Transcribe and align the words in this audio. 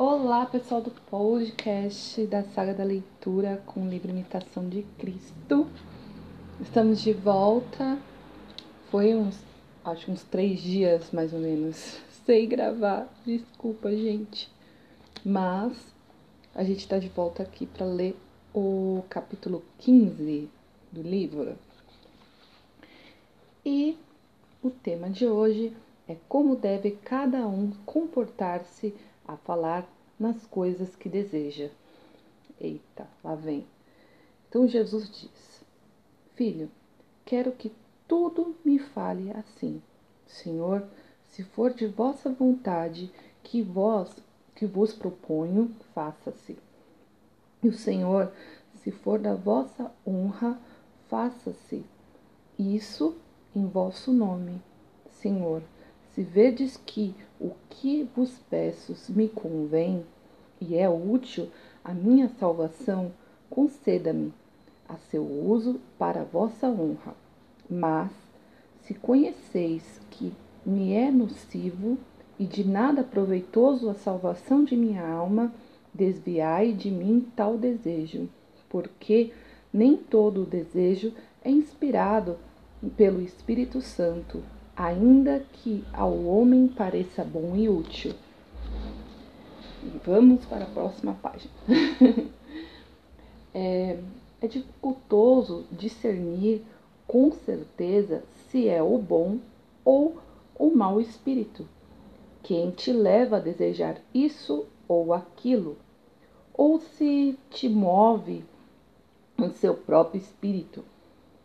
Olá, 0.00 0.46
pessoal 0.46 0.80
do 0.80 0.92
podcast 0.92 2.24
da 2.26 2.44
Saga 2.44 2.72
da 2.72 2.84
Leitura 2.84 3.60
com 3.66 3.82
o 3.82 3.88
livro 3.88 4.12
Imitação 4.12 4.68
de 4.68 4.84
Cristo. 4.96 5.66
Estamos 6.60 7.00
de 7.00 7.12
volta. 7.12 7.98
Foi 8.92 9.16
uns, 9.16 9.36
acho 9.84 10.08
uns 10.12 10.22
três 10.22 10.60
dias 10.60 11.10
mais 11.10 11.32
ou 11.32 11.40
menos, 11.40 12.00
sem 12.24 12.48
gravar. 12.48 13.12
Desculpa, 13.26 13.90
gente. 13.90 14.48
Mas 15.24 15.76
a 16.54 16.62
gente 16.62 16.78
está 16.78 17.00
de 17.00 17.08
volta 17.08 17.42
aqui 17.42 17.66
para 17.66 17.84
ler 17.84 18.16
o 18.54 19.02
capítulo 19.10 19.64
15 19.80 20.48
do 20.92 21.02
livro. 21.02 21.56
E 23.66 23.98
o 24.62 24.70
tema 24.70 25.10
de 25.10 25.26
hoje 25.26 25.76
é 26.06 26.16
como 26.28 26.54
deve 26.54 26.92
cada 26.92 27.48
um 27.48 27.72
comportar-se 27.84 28.94
a 29.28 29.36
falar 29.36 29.86
nas 30.18 30.46
coisas 30.46 30.96
que 30.96 31.08
deseja. 31.08 31.70
Eita, 32.58 33.06
lá 33.22 33.34
vem. 33.34 33.64
Então 34.48 34.66
Jesus 34.66 35.08
diz: 35.10 35.64
Filho, 36.34 36.70
quero 37.24 37.52
que 37.52 37.70
tudo 38.08 38.56
me 38.64 38.78
fale 38.78 39.30
assim. 39.32 39.82
Senhor, 40.26 40.84
se 41.28 41.44
for 41.44 41.72
de 41.72 41.86
vossa 41.86 42.30
vontade 42.30 43.12
que 43.44 43.62
vós 43.62 44.16
que 44.54 44.66
vos 44.66 44.92
proponho, 44.92 45.70
faça-se. 45.94 46.58
E 47.62 47.68
o 47.68 47.72
Senhor, 47.72 48.32
se 48.82 48.90
for 48.90 49.18
da 49.20 49.34
vossa 49.34 49.92
honra, 50.04 50.58
faça-se. 51.08 51.84
Isso 52.58 53.16
em 53.54 53.66
vosso 53.66 54.12
nome, 54.12 54.60
Senhor. 55.12 55.62
Se 56.18 56.24
vedes 56.24 56.76
que 56.84 57.14
o 57.40 57.52
que 57.70 58.02
vos 58.16 58.40
peço 58.50 58.92
me 59.12 59.28
convém 59.28 60.04
e 60.60 60.74
é 60.74 60.88
útil 60.88 61.48
à 61.84 61.94
minha 61.94 62.28
salvação, 62.40 63.12
conceda-me 63.48 64.34
a 64.88 64.96
seu 64.96 65.22
uso 65.22 65.80
para 65.96 66.22
a 66.22 66.24
vossa 66.24 66.66
honra. 66.66 67.14
Mas, 67.70 68.10
se 68.82 68.94
conheceis 68.94 70.00
que 70.10 70.32
me 70.66 70.92
é 70.92 71.08
nocivo 71.08 71.96
e 72.36 72.44
de 72.44 72.66
nada 72.66 73.04
proveitoso 73.04 73.88
a 73.88 73.94
salvação 73.94 74.64
de 74.64 74.74
minha 74.76 75.08
alma, 75.08 75.54
desviai 75.94 76.72
de 76.72 76.90
mim 76.90 77.28
tal 77.36 77.56
desejo, 77.56 78.28
porque 78.68 79.32
nem 79.72 79.96
todo 79.96 80.42
o 80.42 80.46
desejo 80.46 81.14
é 81.44 81.50
inspirado 81.52 82.36
pelo 82.96 83.22
Espírito 83.22 83.80
Santo, 83.80 84.42
ainda 84.78 85.44
que 85.52 85.84
ao 85.92 86.24
homem 86.24 86.68
pareça 86.68 87.24
bom 87.24 87.56
e 87.56 87.68
útil. 87.68 88.14
Vamos 90.04 90.44
para 90.46 90.64
a 90.64 90.68
próxima 90.68 91.14
página. 91.14 91.52
é, 93.52 93.98
é 94.40 94.46
dificultoso 94.46 95.66
discernir 95.72 96.62
com 97.06 97.32
certeza 97.32 98.22
se 98.48 98.68
é 98.68 98.82
o 98.82 98.96
bom 98.98 99.38
ou 99.84 100.16
o 100.58 100.70
mau 100.70 101.00
espírito 101.00 101.66
quem 102.48 102.70
te 102.70 102.92
leva 102.92 103.36
a 103.36 103.40
desejar 103.40 104.00
isso 104.14 104.66
ou 104.88 105.12
aquilo, 105.12 105.76
ou 106.54 106.80
se 106.80 107.38
te 107.50 107.68
move 107.68 108.42
o 109.36 109.50
seu 109.50 109.74
próprio 109.74 110.18
espírito. 110.18 110.82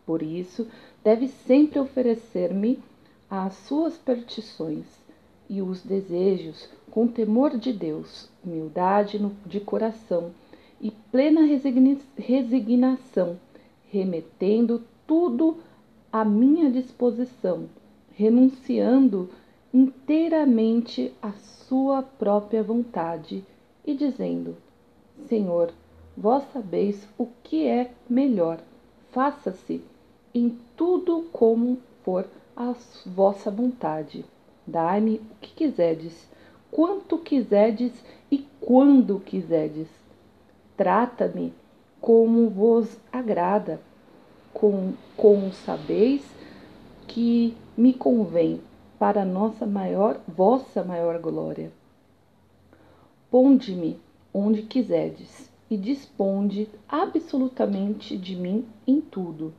Por 0.06 0.22
isso, 0.22 0.66
deve 1.02 1.28
sempre 1.28 1.78
oferecer-me 1.78 2.82
as 3.30 3.54
suas 3.54 3.96
petições 3.96 4.84
e 5.48 5.60
os 5.60 5.82
desejos 5.82 6.68
com 6.90 7.06
temor 7.06 7.56
de 7.56 7.72
Deus, 7.72 8.28
humildade 8.44 9.18
de 9.44 9.60
coração 9.60 10.30
e 10.80 10.90
plena 11.10 11.42
resignação, 12.16 13.38
remetendo 13.90 14.82
tudo 15.06 15.58
à 16.12 16.24
minha 16.24 16.70
disposição, 16.70 17.68
renunciando 18.12 19.28
inteiramente 19.72 21.12
à 21.20 21.32
sua 21.32 22.02
própria 22.02 22.62
vontade 22.62 23.44
e 23.84 23.94
dizendo: 23.94 24.56
Senhor, 25.26 25.72
vós 26.16 26.44
sabeis 26.52 27.08
o 27.18 27.26
que 27.42 27.66
é 27.66 27.90
melhor, 28.08 28.60
faça-se 29.10 29.82
em 30.32 30.56
tudo 30.76 31.24
como 31.32 31.78
for 32.04 32.26
a 32.56 32.74
vossa 33.06 33.50
vontade. 33.50 34.24
Dai-me 34.66 35.16
o 35.16 35.34
que 35.40 35.52
quiserdes, 35.54 36.28
quanto 36.70 37.18
quiserdes 37.18 37.92
e 38.30 38.46
quando 38.60 39.20
quiserdes. 39.20 39.88
Trata-me 40.76 41.52
como 42.00 42.48
vos 42.48 42.98
agrada, 43.12 43.80
com, 44.52 44.92
como 45.16 45.52
sabeis 45.52 46.22
que 47.06 47.56
me 47.76 47.92
convém 47.92 48.60
para 48.98 49.24
nossa 49.24 49.66
maior, 49.66 50.20
vossa 50.26 50.82
maior 50.82 51.18
glória. 51.18 51.72
Ponde-me 53.30 53.98
onde 54.32 54.62
quiserdes 54.62 55.50
e 55.68 55.76
disponde 55.76 56.68
absolutamente 56.88 58.16
de 58.16 58.36
mim 58.36 58.64
em 58.86 59.00
tudo 59.00 59.52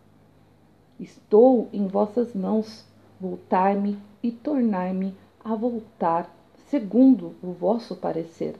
Estou 0.99 1.67
em 1.73 1.87
vossas 1.87 2.33
mãos, 2.33 2.85
voltai-me 3.19 3.99
e 4.23 4.31
tornai-me 4.31 5.13
a 5.43 5.53
voltar, 5.53 6.33
segundo 6.69 7.35
o 7.43 7.51
vosso 7.51 7.95
parecer. 7.97 8.55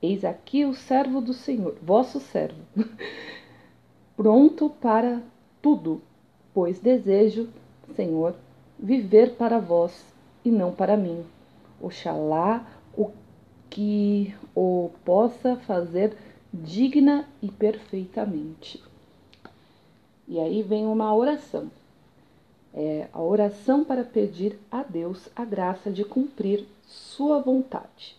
Eis 0.00 0.24
aqui 0.24 0.64
o 0.64 0.74
servo 0.74 1.20
do 1.20 1.34
Senhor, 1.34 1.76
vosso 1.82 2.20
servo, 2.20 2.62
pronto 4.16 4.70
para 4.70 5.20
tudo, 5.60 6.00
pois 6.54 6.80
desejo, 6.80 7.48
Senhor, 7.94 8.34
viver 8.78 9.34
para 9.34 9.58
vós 9.58 10.04
e 10.44 10.50
não 10.50 10.72
para 10.72 10.96
mim. 10.96 11.22
Oxalá 11.80 12.66
o 12.96 13.10
que 13.68 14.34
o 14.54 14.90
possa 15.04 15.56
fazer 15.56 16.16
digna 16.52 17.28
e 17.42 17.50
perfeitamente. 17.50 18.87
E 20.28 20.38
aí 20.38 20.62
vem 20.62 20.86
uma 20.86 21.14
oração. 21.14 21.70
É 22.74 23.08
a 23.12 23.22
oração 23.22 23.82
para 23.82 24.04
pedir 24.04 24.58
a 24.70 24.82
Deus 24.82 25.28
a 25.34 25.44
graça 25.44 25.90
de 25.90 26.04
cumprir 26.04 26.66
sua 26.86 27.40
vontade. 27.40 28.14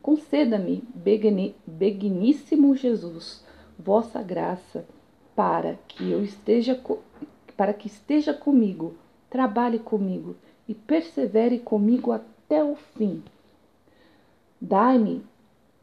Conceda-me, 0.00 0.84
begníssimo 1.66 2.76
Jesus, 2.76 3.44
vossa 3.78 4.22
graça, 4.22 4.86
para 5.34 5.76
que 5.88 6.08
eu 6.10 6.22
esteja 6.22 6.80
para 7.56 7.72
que 7.72 7.86
esteja 7.86 8.34
comigo, 8.34 8.94
trabalhe 9.30 9.78
comigo 9.78 10.36
e 10.68 10.74
persevere 10.74 11.58
comigo 11.58 12.12
até 12.12 12.62
o 12.62 12.76
fim. 12.76 13.22
Dai-me 14.60 15.22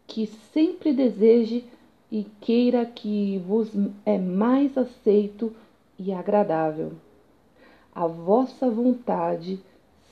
que 0.08 0.28
sempre 0.28 0.94
deseje 0.94 1.66
e 2.12 2.26
queira 2.42 2.86
que 2.86 3.38
vos 3.48 3.72
é 4.06 4.18
mais 4.18 4.78
aceito 4.78 5.56
e 5.98 6.12
agradável. 6.12 6.92
A 7.96 8.06
vossa 8.06 8.70
vontade 8.70 9.60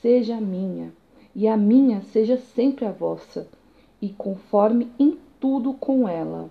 seja 0.01 0.37
a 0.37 0.41
minha, 0.41 0.93
e 1.35 1.47
a 1.47 1.57
minha 1.57 2.01
seja 2.01 2.37
sempre 2.37 2.85
a 2.85 2.91
vossa, 2.91 3.47
e 4.01 4.09
conforme 4.09 4.89
em 4.97 5.17
tudo 5.39 5.73
com 5.73 6.07
ela. 6.07 6.49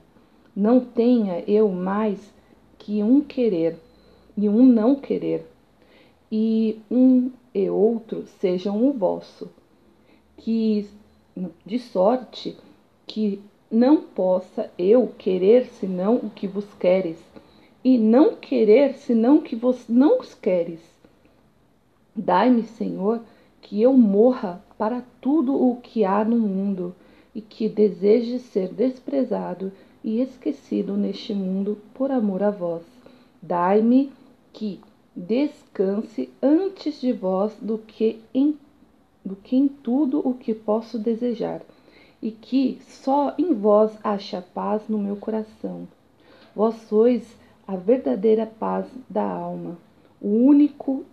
Não 0.54 0.81
tenha 0.81 1.41
eu 1.48 1.69
mais 1.69 2.32
que 2.78 3.03
um 3.03 3.20
querer 3.20 3.78
e 4.36 4.48
um 4.48 4.65
não 4.65 4.94
querer, 4.97 5.47
e 6.30 6.80
um 6.91 7.30
e 7.54 7.70
outro 7.70 8.26
sejam 8.41 8.86
o 8.86 8.92
vosso, 8.92 9.50
que 10.36 10.88
de 11.65 11.78
sorte 11.78 12.56
que 13.06 13.41
não 13.70 14.00
possa 14.00 14.70
eu 14.78 15.12
querer 15.18 15.66
senão 15.66 16.16
o 16.16 16.30
que 16.30 16.47
vos 16.47 16.65
queres, 16.80 17.18
e 17.84 17.98
não 17.98 18.34
querer 18.34 18.94
senão 18.94 19.36
o 19.36 19.42
que 19.42 19.54
vos 19.54 19.86
não 19.88 20.20
queres. 20.41 20.80
Dai-me, 22.16 22.62
Senhor, 22.62 23.20
que 23.60 23.80
eu 23.82 23.92
morra 23.92 24.62
para 24.78 25.04
tudo 25.20 25.54
o 25.54 25.76
que 25.76 26.04
há 26.04 26.24
no 26.24 26.38
mundo, 26.38 26.94
e 27.34 27.41
que 27.42 27.68
deseje 27.68 28.38
ser 28.38 28.68
desprezado 28.72 29.71
e 30.03 30.21
esquecido 30.21 30.97
neste 30.97 31.34
mundo 31.34 31.78
por 31.92 32.10
amor 32.10 32.42
a 32.42 32.50
vós. 32.50 32.82
Dai-me 33.41 34.10
que 34.53 34.80
descanse 35.14 36.30
antes 36.42 37.00
de 37.00 37.12
vós 37.12 37.54
do 37.60 37.78
que 37.78 38.21
em, 38.32 38.56
do 39.24 39.36
que 39.36 39.56
em 39.56 39.68
tudo 39.68 40.26
o 40.26 40.34
que 40.34 40.54
posso 40.54 40.98
desejar 40.98 41.60
e 42.20 42.30
que 42.30 42.80
só 42.86 43.34
em 43.38 43.54
vós 43.54 43.97
acha 44.03 44.42
paz 44.42 44.88
no 44.88 44.98
meu 44.98 45.16
coração. 45.16 45.86
Vós 46.54 46.74
sois 46.88 47.36
a 47.66 47.76
verdadeira 47.76 48.47
paz 48.47 48.86
da 49.09 49.22
alma, 49.22 49.78
o 50.20 50.28
único 50.28 51.04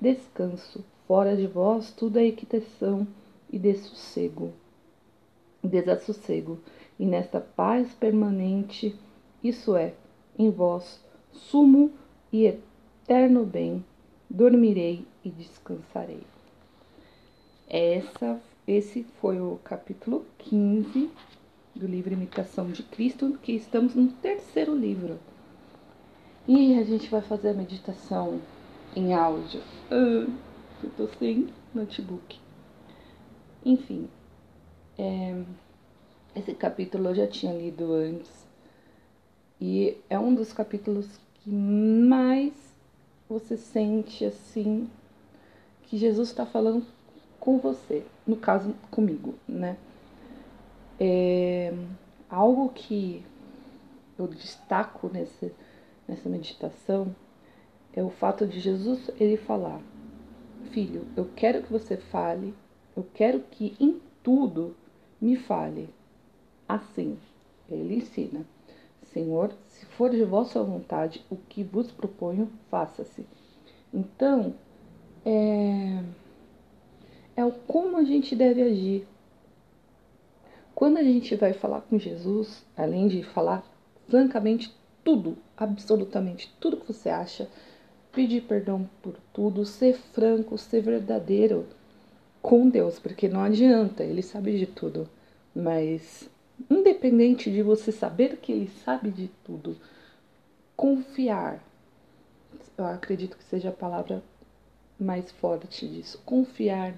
descanso. 0.00 0.84
Fora 1.06 1.36
de 1.36 1.46
vós 1.46 1.90
tudo 1.90 2.18
é 2.18 2.26
equitação 2.26 3.06
e 3.50 3.58
dessossego. 3.58 4.52
desassossego, 5.62 6.58
e 6.98 7.06
nesta 7.06 7.40
paz 7.40 7.92
permanente, 7.94 8.94
isso 9.42 9.76
é, 9.76 9.94
em 10.38 10.50
vós, 10.50 11.00
sumo 11.32 11.90
e 12.32 12.46
eterno 12.46 13.44
bem, 13.44 13.84
dormirei 14.28 15.04
e 15.24 15.30
descansarei. 15.30 16.22
Essa, 17.68 18.40
esse 18.66 19.04
foi 19.20 19.40
o 19.40 19.58
capítulo 19.64 20.24
15 20.38 21.10
do 21.74 21.86
livro 21.86 22.12
Imitação 22.12 22.70
de 22.70 22.82
Cristo, 22.82 23.38
que 23.42 23.52
estamos 23.52 23.94
no 23.94 24.08
terceiro 24.08 24.74
livro. 24.74 25.18
E 26.46 26.78
a 26.78 26.84
gente 26.84 27.08
vai 27.08 27.22
fazer 27.22 27.50
a 27.50 27.54
meditação 27.54 28.40
em 28.94 29.14
áudio. 29.14 29.60
Ah, 29.90 30.26
eu 30.82 30.90
tô 30.96 31.08
sem 31.18 31.48
notebook. 31.74 32.38
Enfim, 33.64 34.08
é, 34.98 35.42
esse 36.36 36.54
capítulo 36.54 37.08
eu 37.08 37.14
já 37.14 37.26
tinha 37.26 37.52
lido 37.52 37.92
antes. 37.92 38.46
E 39.60 39.96
é 40.08 40.18
um 40.18 40.34
dos 40.34 40.52
capítulos 40.52 41.08
que 41.34 41.50
mais 41.50 42.52
você 43.28 43.56
sente 43.56 44.24
assim 44.24 44.88
que 45.84 45.96
Jesus 45.96 46.28
está 46.28 46.46
falando 46.46 46.86
com 47.42 47.58
você, 47.58 48.06
no 48.24 48.36
caso 48.36 48.72
comigo, 48.88 49.34
né? 49.48 49.76
É, 51.00 51.74
algo 52.30 52.68
que 52.68 53.26
eu 54.16 54.28
destaco 54.28 55.10
nesse, 55.12 55.52
nessa 56.06 56.28
meditação 56.28 57.12
é 57.92 58.00
o 58.00 58.10
fato 58.10 58.46
de 58.46 58.60
Jesus 58.60 59.10
ele 59.18 59.36
falar: 59.36 59.80
Filho, 60.70 61.04
eu 61.16 61.28
quero 61.34 61.64
que 61.64 61.72
você 61.72 61.96
fale, 61.96 62.54
eu 62.96 63.04
quero 63.12 63.40
que 63.40 63.74
em 63.80 64.00
tudo 64.22 64.76
me 65.20 65.34
fale. 65.34 65.88
Assim, 66.68 67.18
ele 67.68 67.96
ensina: 67.96 68.46
Senhor, 69.12 69.52
se 69.66 69.84
for 69.84 70.10
de 70.10 70.22
vossa 70.22 70.62
vontade, 70.62 71.26
o 71.28 71.36
que 71.36 71.64
vos 71.64 71.90
proponho, 71.90 72.48
faça-se. 72.70 73.26
Então, 73.92 74.54
é, 75.26 76.04
é 77.36 77.44
o 77.44 77.52
como 77.52 77.96
a 77.96 78.04
gente 78.04 78.36
deve 78.36 78.62
agir. 78.62 79.06
Quando 80.74 80.98
a 80.98 81.02
gente 81.02 81.34
vai 81.36 81.52
falar 81.52 81.82
com 81.82 81.98
Jesus, 81.98 82.64
além 82.76 83.08
de 83.08 83.22
falar 83.22 83.64
francamente 84.08 84.74
tudo, 85.04 85.36
absolutamente 85.56 86.52
tudo 86.60 86.76
que 86.76 86.92
você 86.92 87.08
acha, 87.08 87.48
pedir 88.12 88.42
perdão 88.42 88.88
por 89.00 89.14
tudo, 89.32 89.64
ser 89.64 89.94
franco, 89.94 90.58
ser 90.58 90.82
verdadeiro 90.82 91.66
com 92.40 92.68
Deus, 92.68 92.98
porque 92.98 93.28
não 93.28 93.40
adianta, 93.40 94.02
Ele 94.02 94.22
sabe 94.22 94.58
de 94.58 94.66
tudo, 94.66 95.08
mas 95.54 96.28
independente 96.68 97.50
de 97.50 97.62
você 97.62 97.92
saber 97.92 98.36
que 98.36 98.52
Ele 98.52 98.70
sabe 98.84 99.10
de 99.10 99.30
tudo, 99.44 99.76
confiar, 100.76 101.62
eu 102.76 102.84
acredito 102.84 103.36
que 103.36 103.44
seja 103.44 103.68
a 103.68 103.72
palavra 103.72 104.22
mais 104.98 105.30
forte 105.30 105.86
disso, 105.88 106.20
confiar 106.24 106.94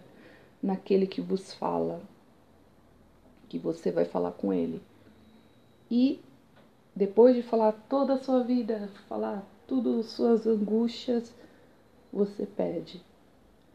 naquele 0.65 1.07
que 1.07 1.21
vos 1.21 1.53
fala, 1.53 2.01
que 3.51 3.59
você 3.59 3.93
vai 3.93 4.07
falar 4.07 4.33
com 4.33 4.51
Ele. 4.51 4.81
E 5.91 6.19
depois 6.97 7.37
de 7.37 7.43
falar 7.43 7.73
toda 7.87 8.15
a 8.15 8.19
sua 8.19 8.43
vida, 8.43 8.89
falar 9.07 9.45
tudo 9.69 10.03
suas 10.03 10.47
angústias, 10.47 11.35
você 12.11 12.47
pede, 12.47 13.03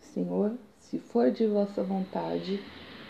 Senhor, 0.01 0.57
se 0.79 0.97
for 0.97 1.29
de 1.29 1.45
vossa 1.45 1.83
vontade, 1.83 2.59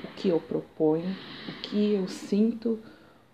o 0.04 0.08
que 0.16 0.28
eu 0.28 0.42
proponho, 0.42 1.16
o 1.48 1.62
que 1.62 1.94
eu 1.94 2.08
sinto, 2.10 2.80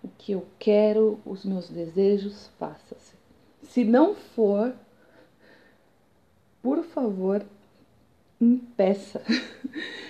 o 0.04 0.08
que 0.16 0.34
eu 0.34 0.46
quero, 0.60 1.20
os 1.26 1.44
meus 1.44 1.70
desejos, 1.70 2.52
faça-se. 2.60 3.16
Se 3.64 3.84
não 3.84 4.14
for, 4.14 4.76
por 6.62 6.84
favor, 6.84 7.44
impeça. 8.40 9.24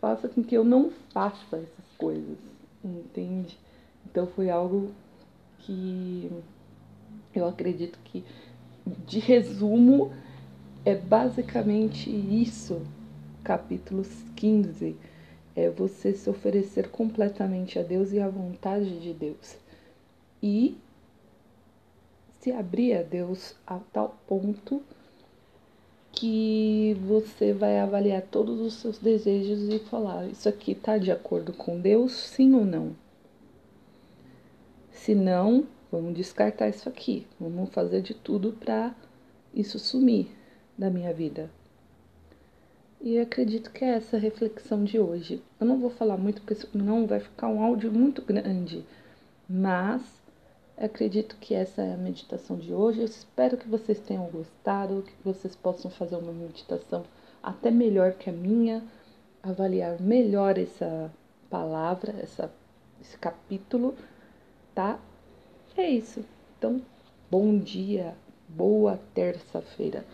faça 0.00 0.28
com 0.28 0.42
que 0.42 0.54
eu 0.54 0.64
não 0.64 0.90
faça 1.12 1.56
essas 1.56 1.96
coisas, 1.98 2.38
entende? 2.84 3.58
Então 4.04 4.26
foi 4.26 4.50
algo 4.50 4.92
que 5.60 6.30
eu 7.34 7.46
acredito 7.46 7.98
que 8.04 8.24
de 9.06 9.18
resumo, 9.18 10.12
é 10.84 10.94
basicamente 10.94 12.08
isso, 12.08 12.80
capítulo 13.42 14.04
15. 14.36 14.96
É 15.56 15.70
você 15.70 16.12
se 16.12 16.30
oferecer 16.30 16.88
completamente 16.90 17.78
a 17.78 17.82
Deus 17.82 18.12
e 18.12 18.20
à 18.20 18.28
vontade 18.28 19.00
de 19.00 19.12
Deus. 19.12 19.56
E 20.42 20.78
se 22.40 22.52
abrir 22.52 22.94
a 22.94 23.02
Deus 23.02 23.56
a 23.66 23.80
tal 23.92 24.16
ponto 24.28 24.82
que 26.16 26.96
você 27.06 27.52
vai 27.52 27.78
avaliar 27.78 28.22
todos 28.22 28.58
os 28.60 28.74
seus 28.74 28.98
desejos 28.98 29.68
e 29.72 29.78
falar: 29.78 30.26
isso 30.26 30.48
aqui 30.48 30.72
está 30.72 30.98
de 30.98 31.12
acordo 31.12 31.52
com 31.52 31.80
Deus, 31.80 32.12
sim 32.12 32.52
ou 32.54 32.64
não? 32.64 32.96
Se 34.90 35.14
não, 35.14 35.66
Vamos 35.90 36.14
descartar 36.14 36.68
isso 36.68 36.88
aqui. 36.88 37.26
Vamos 37.38 37.70
fazer 37.70 38.02
de 38.02 38.12
tudo 38.12 38.52
para 38.52 38.94
isso 39.54 39.78
sumir 39.78 40.28
da 40.76 40.90
minha 40.90 41.12
vida. 41.12 41.48
E 43.00 43.18
acredito 43.18 43.70
que 43.70 43.84
é 43.84 43.90
essa 43.90 44.16
a 44.16 44.20
reflexão 44.20 44.82
de 44.82 44.98
hoje. 44.98 45.42
Eu 45.60 45.66
não 45.66 45.78
vou 45.78 45.90
falar 45.90 46.16
muito 46.16 46.42
porque 46.42 46.66
não 46.76 47.06
vai 47.06 47.20
ficar 47.20 47.48
um 47.48 47.62
áudio 47.62 47.92
muito 47.92 48.20
grande, 48.20 48.84
mas 49.48 50.02
acredito 50.76 51.36
que 51.40 51.54
essa 51.54 51.82
é 51.82 51.94
a 51.94 51.96
meditação 51.96 52.56
de 52.56 52.72
hoje. 52.72 53.00
Eu 53.00 53.06
espero 53.06 53.56
que 53.56 53.68
vocês 53.68 53.98
tenham 54.00 54.26
gostado, 54.26 55.04
que 55.06 55.14
vocês 55.24 55.56
possam 55.56 55.90
fazer 55.90 56.16
uma 56.16 56.32
meditação 56.32 57.04
até 57.42 57.70
melhor 57.70 58.12
que 58.12 58.28
a 58.28 58.32
minha, 58.32 58.82
avaliar 59.42 60.00
melhor 60.00 60.58
essa 60.58 61.10
palavra, 61.48 62.14
essa, 62.20 62.50
esse 63.00 63.16
capítulo, 63.16 63.94
tá? 64.74 64.98
É 65.76 65.88
isso. 65.88 66.24
Então, 66.58 66.82
bom 67.30 67.58
dia, 67.58 68.14
boa 68.48 68.98
terça-feira. 69.14 70.04